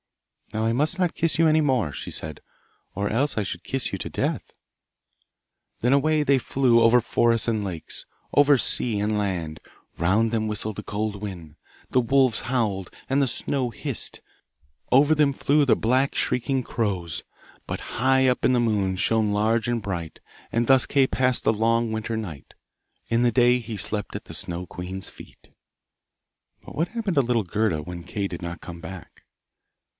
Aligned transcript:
'Now 0.51 0.65
I 0.65 0.73
must 0.73 0.97
not 0.99 1.13
kiss 1.13 1.37
you 1.37 1.47
any 1.47 1.61
more,' 1.61 1.91
she 1.93 2.11
said, 2.11 2.41
'or 2.95 3.07
else 3.09 3.37
I 3.37 3.43
should 3.43 3.63
kiss 3.63 3.91
you 3.93 3.99
to 3.99 4.09
death.' 4.09 4.51
Then 5.79 5.93
away 5.93 6.23
they 6.23 6.39
flew 6.39 6.81
over 6.81 6.99
forests 6.99 7.47
and 7.47 7.63
lakes, 7.63 8.05
over 8.33 8.57
sea 8.57 8.99
and 8.99 9.17
land. 9.17 9.61
Round 9.97 10.31
them 10.31 10.47
whistled 10.47 10.75
the 10.77 10.83
cold 10.83 11.21
wind, 11.21 11.55
the 11.91 12.01
wolves 12.01 12.41
howled, 12.41 12.93
and 13.09 13.21
the 13.21 13.27
snow 13.27 13.69
hissed; 13.69 14.19
over 14.91 15.13
them 15.15 15.31
flew 15.33 15.63
the 15.65 15.75
black 15.77 16.15
shrieking 16.15 16.63
crows. 16.63 17.21
But 17.65 17.79
high 18.01 18.27
up 18.27 18.41
the 18.41 18.49
moon 18.59 18.97
shone 18.97 19.31
large 19.31 19.69
and 19.69 19.81
bright, 19.81 20.19
and 20.51 20.67
thus 20.67 20.85
Kay 20.85 21.07
passed 21.07 21.43
the 21.45 21.53
long 21.53 21.91
winter 21.93 22.17
night. 22.17 22.55
In 23.07 23.21
the 23.21 23.31
day 23.31 23.59
he 23.59 23.77
slept 23.77 24.15
at 24.17 24.25
the 24.25 24.33
Snow 24.33 24.65
queen's 24.65 25.09
feet. 25.09 25.49
But 26.65 26.75
what 26.75 26.89
happened 26.89 27.15
to 27.15 27.21
little 27.21 27.43
Gerda 27.43 27.83
when 27.83 28.03
Kay 28.03 28.27
did 28.27 28.41
not 28.41 28.59
come 28.61 28.81
back? 28.81 29.23